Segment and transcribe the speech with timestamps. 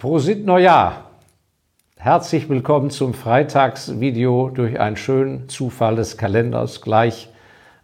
[0.00, 1.10] Prosit Neujahr!
[1.98, 7.28] Herzlich willkommen zum Freitagsvideo durch einen schönen Zufall des Kalenders gleich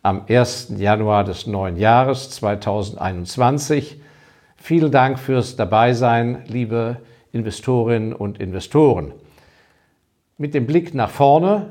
[0.03, 0.77] am 1.
[0.79, 4.01] Januar des neuen Jahres 2021.
[4.57, 7.03] Vielen Dank fürs Dabeisein, liebe
[7.33, 9.13] Investorinnen und Investoren.
[10.39, 11.71] Mit dem Blick nach vorne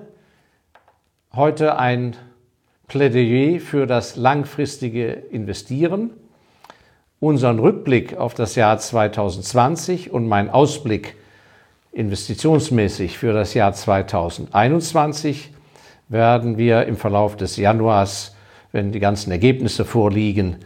[1.34, 2.16] heute ein
[2.88, 6.12] Plädoyer für das langfristige Investieren,
[7.20, 11.15] unseren Rückblick auf das Jahr 2020 und mein Ausblick
[11.92, 15.51] investitionsmäßig für das Jahr 2021
[16.09, 18.36] werden wir im Verlauf des Januars,
[18.71, 20.57] wenn die ganzen Ergebnisse vorliegen,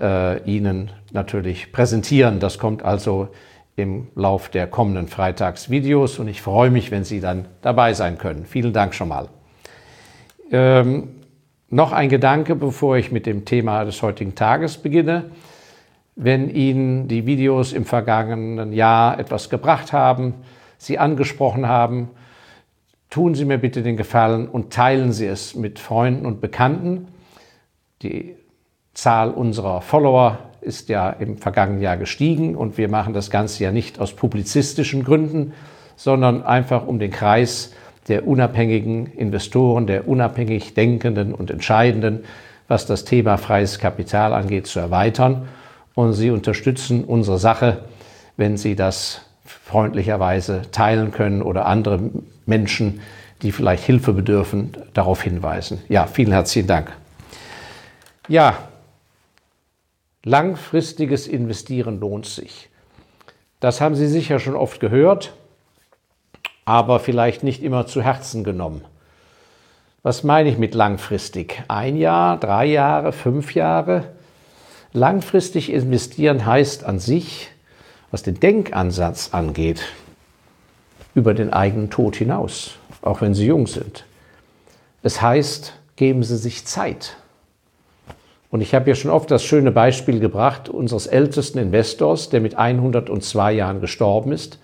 [0.00, 2.40] äh, Ihnen natürlich präsentieren.
[2.40, 3.28] Das kommt also
[3.76, 8.44] im Lauf der kommenden Freitagsvideos und ich freue mich, wenn Sie dann dabei sein können.
[8.44, 9.28] Vielen Dank schon mal.
[10.50, 11.10] Ähm,
[11.70, 15.26] noch ein Gedanke, bevor ich mit dem Thema des heutigen Tages beginne.
[16.20, 20.34] Wenn Ihnen die Videos im vergangenen Jahr etwas gebracht haben,
[20.76, 22.08] Sie angesprochen haben,
[23.08, 27.06] tun Sie mir bitte den Gefallen und teilen Sie es mit Freunden und Bekannten.
[28.02, 28.34] Die
[28.94, 33.70] Zahl unserer Follower ist ja im vergangenen Jahr gestiegen und wir machen das Ganze ja
[33.70, 35.52] nicht aus publizistischen Gründen,
[35.94, 37.72] sondern einfach um den Kreis
[38.08, 42.24] der unabhängigen Investoren, der unabhängig Denkenden und Entscheidenden,
[42.66, 45.46] was das Thema freies Kapital angeht, zu erweitern.
[45.98, 47.82] Und Sie unterstützen unsere Sache,
[48.36, 51.98] wenn Sie das freundlicherweise teilen können oder andere
[52.46, 53.00] Menschen,
[53.42, 55.82] die vielleicht Hilfe bedürfen, darauf hinweisen.
[55.88, 56.92] Ja, vielen herzlichen Dank.
[58.28, 58.58] Ja,
[60.22, 62.68] langfristiges Investieren lohnt sich.
[63.58, 65.32] Das haben Sie sicher schon oft gehört
[66.68, 68.84] aber vielleicht nicht immer zu Herzen genommen.
[70.02, 71.62] Was meine ich mit langfristig?
[71.66, 74.17] Ein Jahr, drei Jahre, fünf Jahre?
[74.92, 77.50] Langfristig investieren heißt an sich,
[78.10, 79.82] was den Denkansatz angeht,
[81.14, 84.04] über den eigenen Tod hinaus, auch wenn Sie jung sind.
[85.02, 87.16] Es heißt, geben Sie sich Zeit.
[88.50, 92.54] Und ich habe ja schon oft das schöne Beispiel gebracht unseres ältesten Investors, der mit
[92.54, 94.58] 102 Jahren gestorben ist,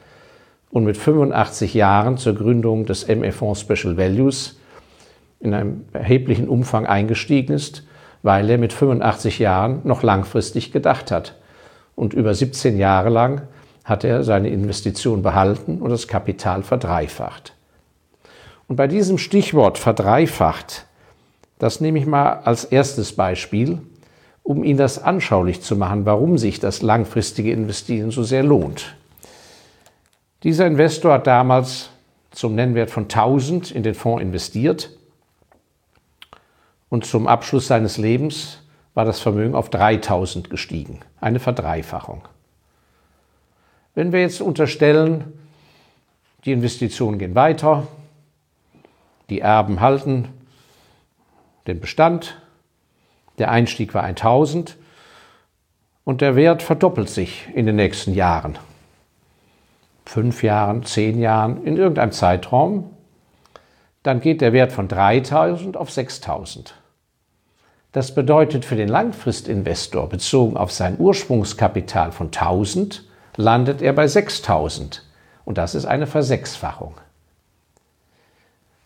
[0.70, 4.58] und mit 85 Jahren zur Gründung des ME-Fonds Special Values
[5.38, 7.84] in einem erheblichen Umfang eingestiegen ist,
[8.24, 11.34] weil er mit 85 Jahren noch langfristig gedacht hat.
[11.94, 13.42] Und über 17 Jahre lang
[13.84, 17.52] hat er seine Investition behalten und das Kapital verdreifacht.
[18.66, 20.86] Und bei diesem Stichwort verdreifacht,
[21.58, 23.78] das nehme ich mal als erstes Beispiel,
[24.42, 28.96] um Ihnen das anschaulich zu machen, warum sich das langfristige Investieren so sehr lohnt.
[30.44, 31.90] Dieser Investor hat damals
[32.30, 34.88] zum Nennwert von 1000 in den Fonds investiert
[36.88, 38.60] und zum Abschluss seines Lebens
[38.94, 42.22] war das Vermögen auf 3000 gestiegen, eine Verdreifachung.
[43.94, 45.32] Wenn wir jetzt unterstellen,
[46.44, 47.86] die Investitionen gehen weiter,
[49.30, 50.28] die Erben halten
[51.66, 52.40] den Bestand,
[53.38, 54.76] der Einstieg war 1000
[56.04, 58.58] und der Wert verdoppelt sich in den nächsten Jahren
[60.06, 62.90] fünf Jahren, zehn Jahren, in irgendeinem Zeitraum,
[64.04, 66.74] dann geht der Wert von 3000 auf 6000.
[67.90, 73.04] Das bedeutet für den Langfristinvestor bezogen auf sein Ursprungskapital von 1000
[73.36, 75.04] landet er bei 6000
[75.44, 76.94] und das ist eine Versechsfachung.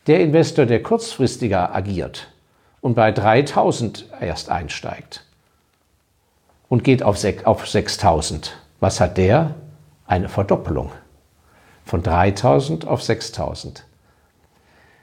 [0.06, 2.28] Der Investor, der kurzfristiger agiert
[2.80, 5.24] und bei 3000 erst einsteigt
[6.68, 9.54] und geht auf 6000, was hat der?
[10.06, 10.92] Eine Verdoppelung
[11.84, 13.87] von 3000 auf 6000.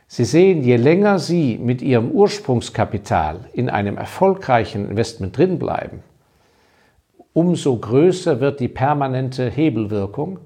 [0.07, 6.03] Sie sehen, je länger Sie mit Ihrem Ursprungskapital in einem erfolgreichen Investment drinbleiben,
[7.33, 10.39] umso größer wird die permanente Hebelwirkung,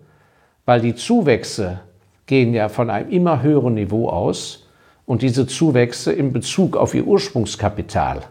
[0.66, 1.81] weil die Zuwächse
[2.25, 4.68] gehen ja von einem immer höheren Niveau aus
[5.06, 8.22] und diese Zuwächse in Bezug auf Ihr Ursprungskapital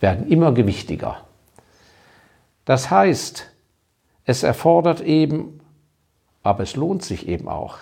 [0.00, 1.18] werden immer gewichtiger.
[2.64, 3.50] Das heißt,
[4.24, 5.60] es erfordert eben
[6.44, 7.78] aber es lohnt sich eben auch,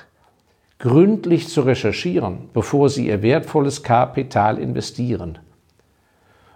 [0.82, 5.38] gründlich zu recherchieren, bevor Sie Ihr wertvolles Kapital investieren.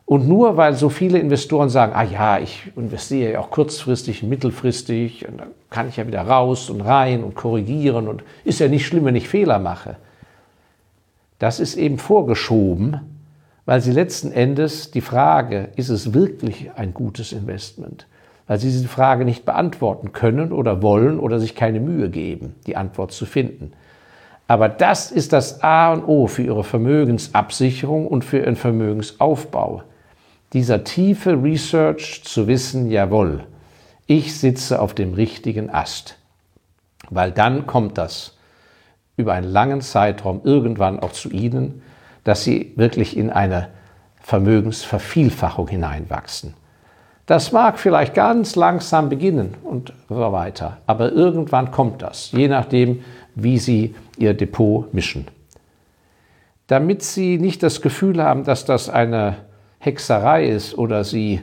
[0.05, 5.29] Und nur weil so viele Investoren sagen, ah ja, ich investiere ja auch kurzfristig, mittelfristig,
[5.29, 8.87] und dann kann ich ja wieder raus und rein und korrigieren und ist ja nicht
[8.87, 9.97] schlimm, wenn ich Fehler mache.
[11.39, 13.01] Das ist eben vorgeschoben,
[13.65, 18.07] weil sie letzten Endes die Frage, ist es wirklich ein gutes Investment?
[18.49, 22.77] weil sie diese Frage nicht beantworten können oder wollen oder sich keine Mühe geben, die
[22.77, 23.73] Antwort zu finden.
[24.49, 29.83] Aber das ist das A und O für ihre Vermögensabsicherung und für ihren Vermögensaufbau.
[30.53, 33.45] Dieser tiefe Research zu wissen, jawohl,
[34.07, 36.17] ich sitze auf dem richtigen Ast.
[37.11, 38.37] weil dann kommt das
[39.17, 41.83] über einen langen Zeitraum irgendwann auch zu Ihnen,
[42.25, 43.69] dass Sie wirklich in eine
[44.21, 46.55] Vermögensvervielfachung hineinwachsen.
[47.27, 53.05] Das mag vielleicht ganz langsam beginnen und so weiter, aber irgendwann kommt das, je nachdem,
[53.35, 55.27] wie Sie Ihr Depot mischen.
[56.67, 59.37] Damit Sie nicht das Gefühl haben, dass das eine
[59.79, 61.43] Hexerei ist oder Sie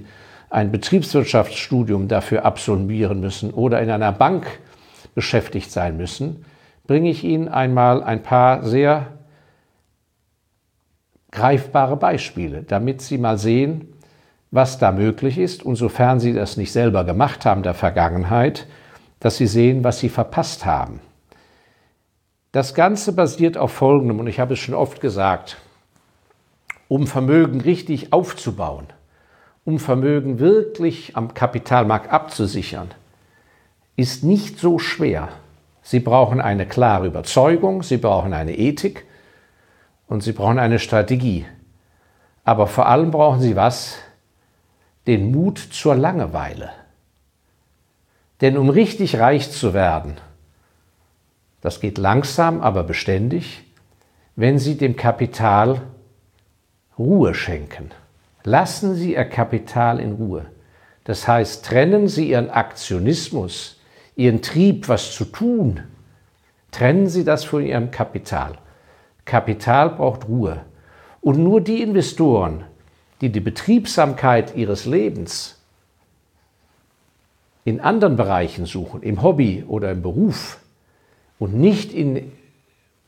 [0.50, 4.46] ein Betriebswirtschaftsstudium dafür absolvieren müssen oder in einer Bank
[5.16, 6.46] beschäftigt sein müssen,
[6.86, 9.08] bringe ich Ihnen einmal ein paar sehr
[11.32, 13.94] greifbare Beispiele, damit Sie mal sehen,
[14.52, 18.68] was da möglich ist und sofern Sie das nicht selber gemacht haben der Vergangenheit,
[19.20, 21.00] dass Sie sehen, was Sie verpasst haben.
[22.54, 25.58] Das Ganze basiert auf Folgendem, und ich habe es schon oft gesagt,
[26.88, 28.86] um Vermögen richtig aufzubauen,
[29.66, 32.92] um Vermögen wirklich am Kapitalmarkt abzusichern,
[33.96, 35.30] ist nicht so schwer.
[35.82, 39.08] Sie brauchen eine klare Überzeugung, Sie brauchen eine Ethik
[40.08, 41.48] und Sie brauchen eine Strategie.
[42.44, 43.98] Aber vor allem brauchen Sie was?
[45.08, 46.70] Den Mut zur Langeweile.
[48.42, 50.18] Denn um richtig reich zu werden,
[51.64, 53.64] das geht langsam, aber beständig,
[54.36, 55.82] wenn Sie dem Kapital
[57.00, 57.92] Ruhe schenken.
[58.44, 60.46] Lassen Sie Ihr Kapital in Ruhe.
[61.06, 63.80] Das heißt, trennen Sie Ihren Aktionismus,
[64.18, 65.80] Ihren Trieb, was zu tun,
[66.72, 68.58] trennen Sie das von Ihrem Kapital.
[69.24, 70.66] Kapital braucht Ruhe.
[71.22, 72.66] Und nur die Investoren,
[73.22, 75.62] die die Betriebsamkeit ihres Lebens
[77.64, 80.60] in anderen Bereichen suchen, im Hobby oder im Beruf
[81.44, 82.32] und nicht in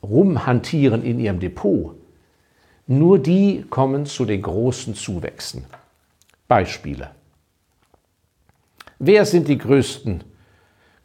[0.02, 1.94] rumhantieren in ihrem Depot,
[2.86, 5.64] nur die kommen zu den großen Zuwächsen.
[6.46, 7.12] Beispiele.
[8.98, 10.22] Wer sind die größten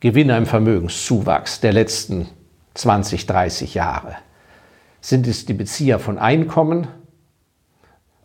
[0.01, 2.27] Gewinner im Vermögenszuwachs der letzten
[2.73, 4.17] 20, 30 Jahre?
[4.99, 6.87] Sind es die Bezieher von Einkommen,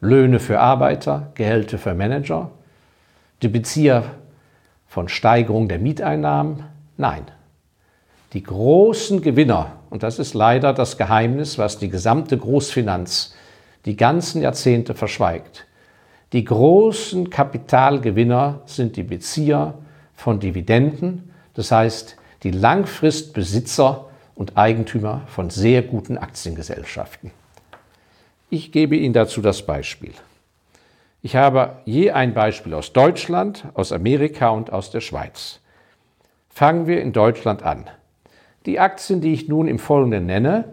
[0.00, 2.50] Löhne für Arbeiter, Gehälter für Manager,
[3.40, 4.16] die Bezieher
[4.88, 6.64] von Steigerung der Mieteinnahmen?
[6.96, 7.26] Nein.
[8.36, 13.34] Die großen Gewinner, und das ist leider das Geheimnis, was die gesamte Großfinanz
[13.86, 15.66] die ganzen Jahrzehnte verschweigt.
[16.34, 19.72] Die großen Kapitalgewinner sind die Bezieher
[20.14, 24.04] von Dividenden, das heißt die Langfristbesitzer
[24.34, 27.30] und Eigentümer von sehr guten Aktiengesellschaften.
[28.50, 30.12] Ich gebe Ihnen dazu das Beispiel.
[31.22, 35.60] Ich habe je ein Beispiel aus Deutschland, aus Amerika und aus der Schweiz.
[36.50, 37.88] Fangen wir in Deutschland an.
[38.66, 40.64] Die Aktien, die ich nun im Folgenden nenne,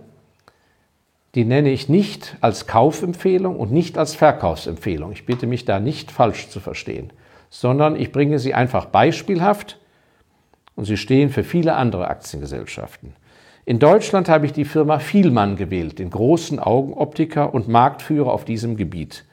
[1.36, 5.12] die nenne ich nicht als Kaufempfehlung und nicht als Verkaufsempfehlung.
[5.12, 7.12] Ich bitte mich da nicht falsch zu verstehen,
[7.50, 9.80] sondern ich bringe sie einfach beispielhaft
[10.76, 13.14] und sie stehen für viele andere Aktiengesellschaften.
[13.66, 18.76] In Deutschland habe ich die Firma Vielmann gewählt, den großen Augenoptiker und Marktführer auf diesem
[18.76, 19.24] Gebiet.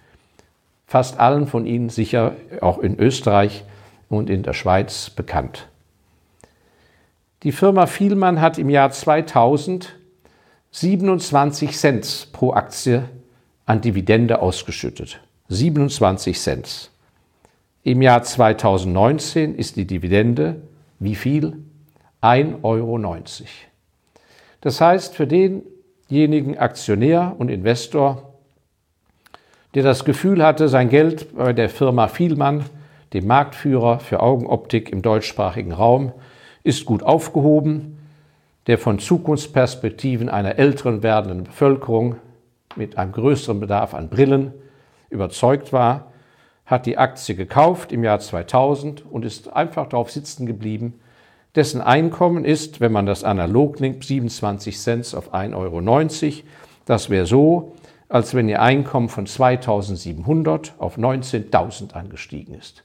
[0.87, 3.65] Fast allen von Ihnen sicher auch in Österreich
[4.09, 5.70] und in der Schweiz bekannt.
[7.43, 9.97] Die Firma Vielmann hat im Jahr 2000
[10.73, 13.09] 27 Cent pro Aktie
[13.67, 15.21] an Dividende ausgeschüttet.
[15.49, 16.91] 27 Cent.
[17.83, 20.61] Im Jahr 2019 ist die Dividende
[21.01, 21.65] wie viel?
[22.23, 22.99] 1,90 Euro.
[24.61, 28.35] Das heißt, für denjenigen Aktionär und Investor,
[29.75, 32.67] der das Gefühl hatte, sein Geld bei der Firma Vielmann,
[33.15, 36.13] dem Marktführer für Augenoptik im deutschsprachigen Raum,
[36.63, 37.99] ist gut aufgehoben,
[38.67, 42.17] der von Zukunftsperspektiven einer älteren werdenden Bevölkerung
[42.77, 44.53] mit einem größeren Bedarf an Brillen
[45.09, 46.13] überzeugt war,
[46.67, 51.01] hat die Aktie gekauft im Jahr 2000 und ist einfach darauf sitzen geblieben.
[51.57, 56.45] Dessen Einkommen ist, wenn man das analog nimmt, 27 Cent auf 1,90 Euro.
[56.85, 57.75] Das wäre so,
[58.09, 62.85] als wenn Ihr Einkommen von 2700 auf 19.000 angestiegen ist.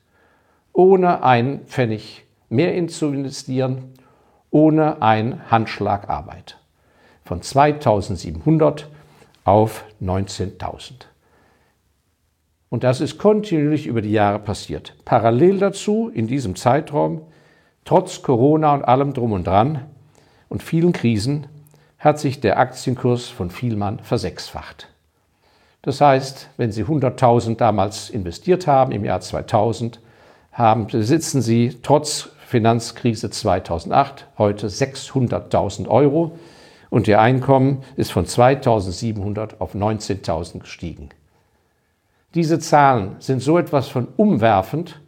[0.74, 3.94] Ohne einen Pfennig mehr zu investieren
[4.52, 6.58] ohne einen Handschlag Arbeit.
[7.24, 8.88] Von 2700
[9.44, 10.94] auf 19.000.
[12.70, 14.96] Und das ist kontinuierlich über die Jahre passiert.
[15.06, 17.22] Parallel dazu, in diesem Zeitraum,
[17.84, 19.86] trotz Corona und allem drum und dran
[20.50, 21.48] und vielen Krisen,
[22.00, 24.88] hat sich der Aktienkurs von Vielmann versechsfacht.
[25.82, 30.00] Das heißt, wenn Sie 100.000 damals investiert haben im Jahr 2000,
[30.52, 36.38] haben, besitzen Sie trotz Finanzkrise 2008, heute 600.000 Euro
[36.92, 41.10] und ihr Einkommen ist von 2.700 auf 19.000 gestiegen.
[42.36, 45.02] Diese Zahlen sind so etwas von umwerfend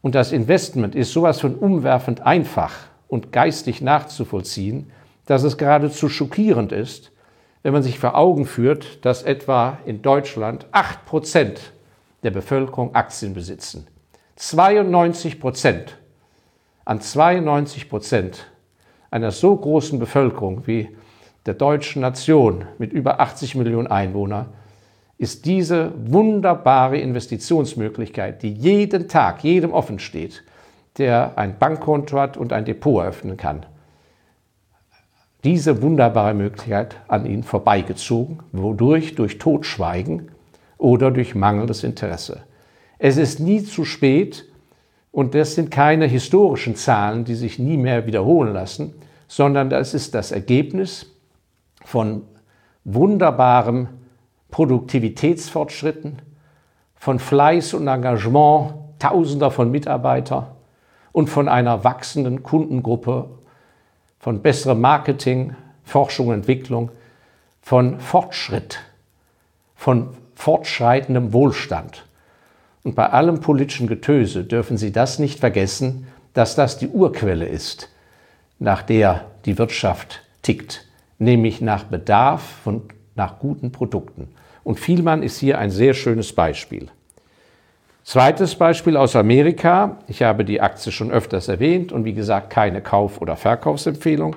[0.00, 2.72] und das Investment ist sowas von umwerfend einfach
[3.08, 4.90] und geistig nachzuvollziehen,
[5.26, 7.12] dass es geradezu schockierend ist,
[7.62, 11.58] wenn man sich vor Augen führt, dass etwa in Deutschland 8%
[12.22, 13.86] der Bevölkerung Aktien besitzen.
[14.36, 15.96] 92 Prozent,
[16.84, 18.46] an 92 Prozent
[19.10, 20.94] einer so großen Bevölkerung wie
[21.46, 24.48] der deutschen Nation mit über 80 Millionen Einwohnern
[25.16, 30.44] ist diese wunderbare Investitionsmöglichkeit, die jeden Tag jedem offen steht,
[30.98, 33.64] der ein Bankkonto hat und ein Depot eröffnen kann.
[35.44, 40.30] Diese wunderbare Möglichkeit an ihn vorbeigezogen, wodurch durch Totschweigen
[40.76, 42.42] oder durch mangelndes Interesse.
[42.98, 44.44] Es ist nie zu spät
[45.12, 48.94] und das sind keine historischen Zahlen, die sich nie mehr wiederholen lassen,
[49.28, 51.06] sondern das ist das Ergebnis
[51.84, 52.22] von
[52.84, 53.88] wunderbaren
[54.50, 56.22] Produktivitätsfortschritten,
[56.94, 60.46] von Fleiß und Engagement tausender von Mitarbeitern
[61.12, 63.28] und von einer wachsenden Kundengruppe,
[64.18, 66.90] von besserem Marketing, Forschung und Entwicklung,
[67.60, 68.80] von Fortschritt,
[69.74, 72.05] von fortschreitendem Wohlstand.
[72.86, 77.90] Und bei allem politischen Getöse dürfen Sie das nicht vergessen, dass das die Urquelle ist,
[78.60, 80.86] nach der die Wirtschaft tickt,
[81.18, 84.28] nämlich nach Bedarf und nach guten Produkten.
[84.62, 86.86] Und Vielmann ist hier ein sehr schönes Beispiel.
[88.04, 89.98] Zweites Beispiel aus Amerika.
[90.06, 94.36] Ich habe die Aktie schon öfters erwähnt und wie gesagt keine Kauf- oder Verkaufsempfehlung.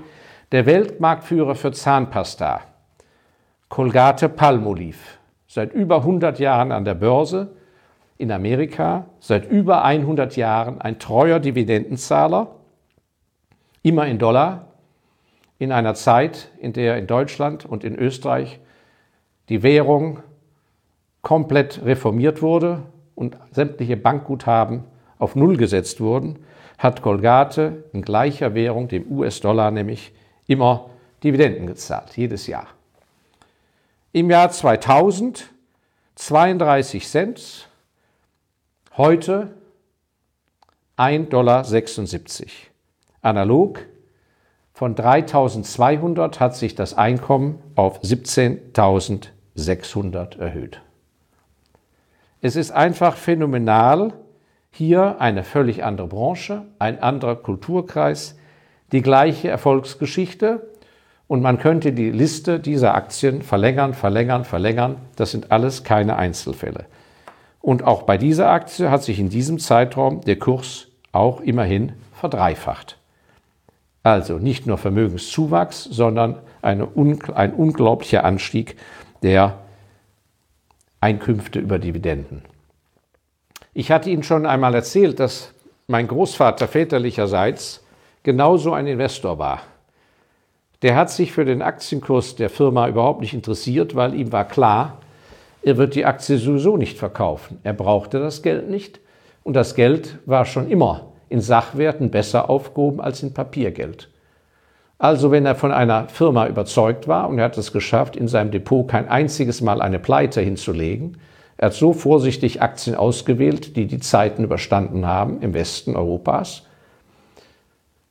[0.51, 2.61] Der Weltmarktführer für Zahnpasta,
[3.69, 4.97] Colgate Palmolive,
[5.47, 7.51] seit über 100 Jahren an der Börse
[8.19, 12.55] in Amerika, seit über 100 Jahren ein treuer Dividendenzahler,
[13.81, 14.67] immer in Dollar,
[15.57, 18.59] in einer Zeit, in der in Deutschland und in Österreich
[19.49, 20.19] die Währung
[21.21, 22.83] komplett reformiert wurde
[23.15, 24.83] und sämtliche Bankguthaben
[25.17, 26.39] auf Null gesetzt wurden,
[26.77, 30.13] hat Colgate in gleicher Währung, dem US-Dollar nämlich,
[30.45, 30.91] immer
[31.23, 32.67] Dividenden gezahlt, jedes Jahr.
[34.11, 35.49] Im Jahr 2000
[36.19, 37.68] 32 Cent,
[38.99, 39.55] heute
[40.97, 41.65] 1,76 Dollar.
[43.21, 43.79] Analog
[44.73, 50.81] von 3200 hat sich das Einkommen auf 17.600 erhöht.
[52.41, 54.11] Es ist einfach phänomenal,
[54.69, 58.37] hier eine völlig andere Branche, ein anderer Kulturkreis,
[58.91, 60.73] die gleiche Erfolgsgeschichte
[61.27, 64.97] und man könnte die Liste dieser Aktien verlängern, verlängern, verlängern.
[65.15, 66.87] Das sind alles keine Einzelfälle.
[67.61, 72.97] Und auch bei dieser Aktie hat sich in diesem Zeitraum der Kurs auch immerhin verdreifacht.
[74.03, 76.87] Also nicht nur Vermögenszuwachs, sondern eine,
[77.35, 78.77] ein unglaublicher Anstieg
[79.21, 79.57] der
[81.01, 82.43] Einkünfte über Dividenden.
[83.73, 85.53] Ich hatte Ihnen schon einmal erzählt, dass
[85.87, 87.83] mein Großvater väterlicherseits
[88.23, 89.61] genauso ein Investor war.
[90.81, 94.99] Der hat sich für den Aktienkurs der Firma überhaupt nicht interessiert, weil ihm war klar,
[95.61, 97.59] er wird die Aktie sowieso nicht verkaufen.
[97.63, 98.99] Er brauchte das Geld nicht
[99.43, 104.09] und das Geld war schon immer in Sachwerten besser aufgehoben als in Papiergeld.
[104.97, 108.51] Also wenn er von einer Firma überzeugt war und er hat es geschafft, in seinem
[108.51, 111.17] Depot kein einziges Mal eine Pleite hinzulegen,
[111.57, 116.63] er hat so vorsichtig Aktien ausgewählt, die die Zeiten überstanden haben im Westen Europas,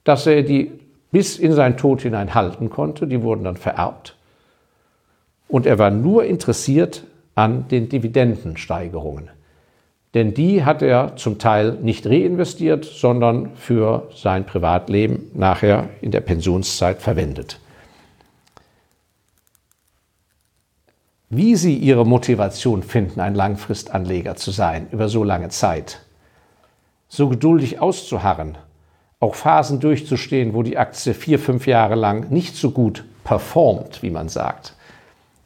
[0.04, 0.72] dass er die
[1.10, 3.06] bis in seinen Tod hinein halten konnte.
[3.06, 4.16] Die wurden dann vererbt.
[5.48, 7.04] Und er war nur interessiert
[7.38, 9.30] an den Dividendensteigerungen.
[10.14, 16.20] Denn die hat er zum Teil nicht reinvestiert, sondern für sein Privatleben nachher in der
[16.20, 17.60] Pensionszeit verwendet.
[21.30, 26.00] Wie Sie Ihre Motivation finden, ein Langfristanleger zu sein über so lange Zeit,
[27.06, 28.58] so geduldig auszuharren,
[29.20, 34.10] auch Phasen durchzustehen, wo die Aktie vier, fünf Jahre lang nicht so gut performt, wie
[34.10, 34.74] man sagt,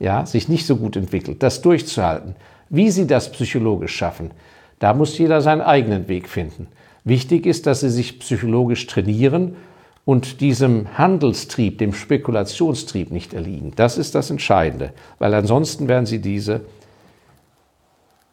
[0.02, 2.35] ja, sich nicht so gut entwickelt, das durchzuhalten.
[2.68, 4.32] Wie Sie das psychologisch schaffen,
[4.80, 6.66] da muss jeder seinen eigenen Weg finden.
[7.04, 9.56] Wichtig ist, dass Sie sich psychologisch trainieren
[10.04, 13.73] und diesem Handelstrieb, dem Spekulationstrieb nicht erliegen.
[13.76, 16.62] Das ist das Entscheidende, weil ansonsten werden Sie diese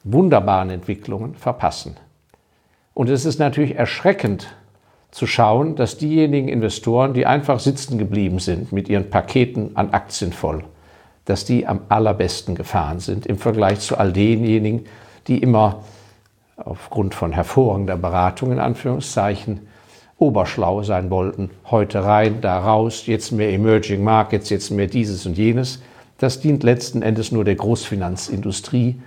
[0.04, 1.98] wunderbaren Entwicklungen verpassen.
[2.96, 4.48] Und es ist natürlich erschreckend,
[5.12, 10.32] zu schauen, dass diejenigen Investoren, die einfach sitzen geblieben sind mit ihren Paketen an Aktien
[10.34, 10.64] voll,
[11.30, 14.86] dass die am allerbesten gefahren sind im Vergleich zu all denjenigen,
[15.28, 15.84] die immer
[16.58, 19.68] aufgrund von hervorragender Beratung in Anführungszeichen
[20.18, 21.52] oberschlau sein wollten.
[21.70, 25.84] Heute rein, da raus, jetzt mehr Emerging Markets, jetzt mehr dieses und jenes.
[26.18, 29.00] Das dient letzten Endes nur der Großfinanzindustrie,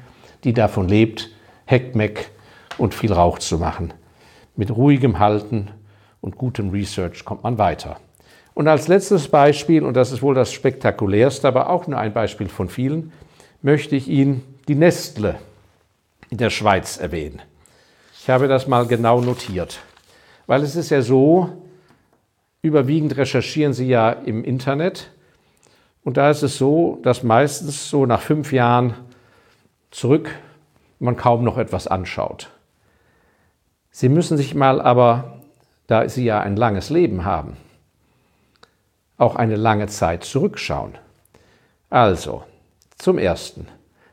[0.45, 1.29] die davon lebt,
[1.65, 2.31] Heckmeck
[2.79, 3.93] und viel Rauch zu machen.
[4.55, 5.73] Mit ruhigem Halten
[6.21, 7.97] und gutem Research kommt man weiter.
[8.55, 12.49] Und als letztes Beispiel, und das ist wohl das spektakulärste, aber auch nur ein Beispiel
[12.49, 13.13] von vielen,
[13.63, 15.37] möchte ich Ihnen die Nestle
[16.31, 17.41] in der Schweiz erwähnen.
[18.21, 19.81] Ich habe das mal genau notiert,
[20.47, 21.51] weil es ist ja so,
[22.63, 25.11] überwiegend recherchieren Sie ja im Internet
[26.05, 28.95] und da ist es so, dass meistens so nach fünf Jahren
[29.91, 30.31] zurück
[31.01, 32.51] man kaum noch etwas anschaut.
[33.91, 35.41] Sie müssen sich mal aber,
[35.89, 37.57] da Sie ja ein langes Leben haben,
[39.23, 40.99] auch eine lange Zeit zurückschauen.
[41.89, 42.43] Also,
[42.99, 43.67] zum Ersten.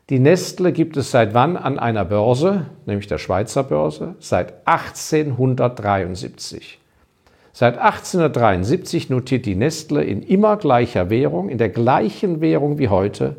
[0.08, 4.16] Die Nestle gibt es seit wann an einer Börse, nämlich der Schweizer Börse?
[4.18, 6.78] Seit 1873.
[7.52, 13.36] Seit 1873 notiert die Nestle in immer gleicher Währung, in der gleichen Währung wie heute,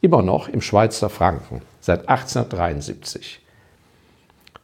[0.00, 1.62] immer noch im Schweizer Franken.
[1.80, 3.40] Seit 1873.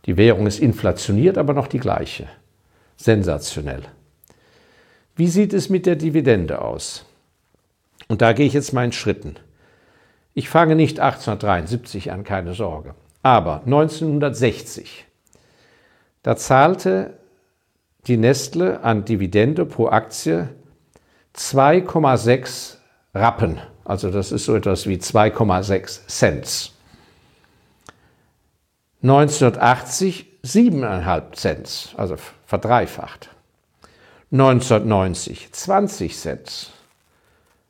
[0.06, 2.26] Die Währung ist inflationiert, aber noch die gleiche.
[2.96, 3.82] Sensationell.
[5.20, 7.04] Wie sieht es mit der Dividende aus?
[8.08, 9.36] Und da gehe ich jetzt in Schritten.
[10.32, 12.94] Ich fange nicht 1873 an, keine Sorge.
[13.22, 15.04] Aber 1960,
[16.22, 17.18] da zahlte
[18.06, 20.48] die Nestle an Dividende pro Aktie
[21.36, 22.76] 2,6
[23.14, 23.60] Rappen.
[23.84, 26.72] Also das ist so etwas wie 2,6 Cent.
[29.02, 33.28] 1980 7,5 Cent, also verdreifacht.
[34.32, 36.70] 1990 20 Cent.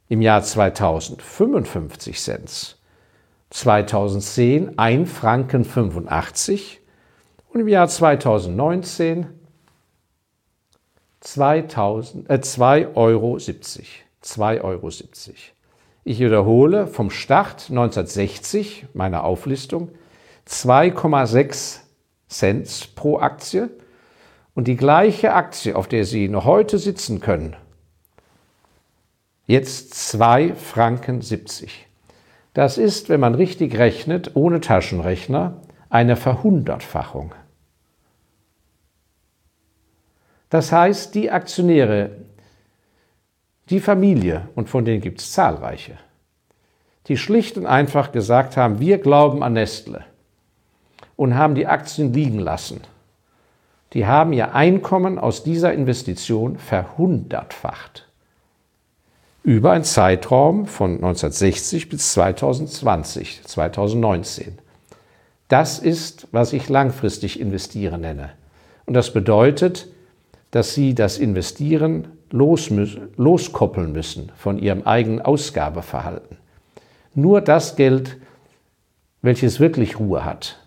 [0.08, 2.76] Im Jahr 2000 55 Cent.
[3.50, 6.80] 2010 1 Franken 85
[7.52, 9.26] und im Jahr 2019
[11.20, 13.36] 2000, äh, 2,70 Euro.
[13.36, 14.90] 2,70 Euro.
[16.04, 19.90] Ich wiederhole, vom Start 1960 meiner Auflistung
[20.46, 21.80] 2,6
[22.28, 23.70] Cent pro Aktie
[24.60, 27.56] und die gleiche Aktie, auf der Sie noch heute sitzen können,
[29.46, 31.86] jetzt 2 Franken 70.
[32.52, 37.34] Das ist, wenn man richtig rechnet, ohne Taschenrechner, eine Verhundertfachung.
[40.50, 42.10] Das heißt, die Aktionäre,
[43.70, 45.96] die Familie, und von denen gibt es zahlreiche,
[47.06, 50.04] die schlicht und einfach gesagt haben, wir glauben an Nestle
[51.16, 52.82] und haben die Aktien liegen lassen,
[53.92, 58.06] die haben ihr Einkommen aus dieser Investition verhundertfacht.
[59.42, 64.58] Über einen Zeitraum von 1960 bis 2020, 2019.
[65.48, 68.30] Das ist, was ich langfristig investieren nenne.
[68.86, 69.88] Und das bedeutet,
[70.50, 72.70] dass sie das Investieren los
[73.16, 76.36] loskoppeln müssen von ihrem eigenen Ausgabeverhalten.
[77.14, 78.18] Nur das Geld,
[79.22, 80.58] welches wirklich Ruhe hat,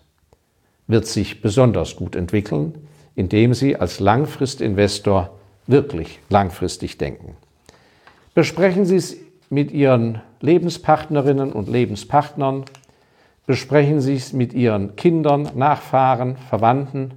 [0.86, 2.74] wird sich besonders gut entwickeln,
[3.16, 5.30] indem Sie als Langfristinvestor
[5.66, 7.36] wirklich langfristig denken.
[8.34, 9.16] Besprechen Sie es
[9.50, 12.64] mit Ihren Lebenspartnerinnen und Lebenspartnern,
[13.46, 17.14] besprechen Sie es mit Ihren Kindern, Nachfahren, Verwandten,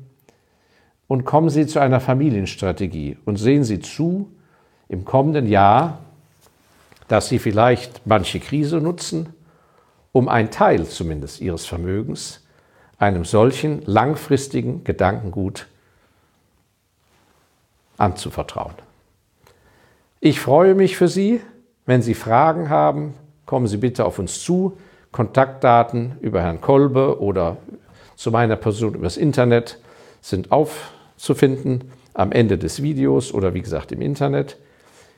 [1.08, 4.30] und kommen Sie zu einer Familienstrategie und sehen Sie zu
[4.90, 6.00] im kommenden Jahr,
[7.08, 9.30] dass Sie vielleicht manche Krise nutzen,
[10.12, 12.44] um einen Teil zumindest Ihres Vermögens
[13.00, 15.68] einem solchen langfristigen Gedankengut
[17.98, 18.74] anzuvertrauen.
[20.20, 21.42] Ich freue mich für Sie.
[21.86, 23.14] Wenn Sie Fragen haben,
[23.46, 24.78] kommen Sie bitte auf uns zu.
[25.12, 27.58] Kontaktdaten über Herrn Kolbe oder
[28.16, 29.80] zu meiner Person übers Internet
[30.22, 34.58] sind auf zu finden am Ende des Videos oder wie gesagt im Internet.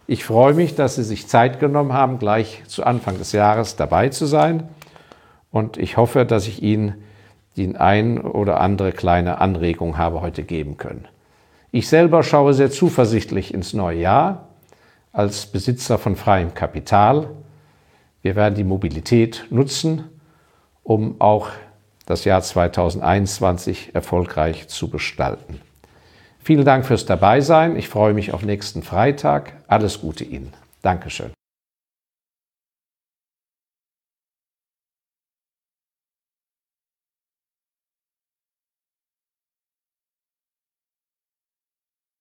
[0.05, 4.09] Ich freue mich, dass Sie sich Zeit genommen haben, gleich zu Anfang des Jahres dabei
[4.09, 4.67] zu sein.
[5.51, 6.95] Und ich hoffe, dass ich Ihnen
[7.55, 11.07] die ein oder andere kleine Anregung habe heute geben können.
[11.71, 14.47] Ich selber schaue sehr zuversichtlich ins neue Jahr
[15.11, 17.29] als Besitzer von freiem Kapital.
[18.21, 20.05] Wir werden die Mobilität nutzen,
[20.83, 21.49] um auch
[22.05, 25.61] das Jahr 2021 erfolgreich zu gestalten.
[26.41, 27.75] Vielen Dank fürs Dabeisein.
[27.75, 29.53] Ich freue mich auf nächsten Freitag.
[29.67, 30.53] Alles Gute Ihnen.
[30.81, 31.38] Dankeschön.